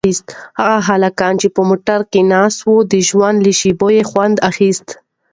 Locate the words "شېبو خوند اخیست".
3.59-4.87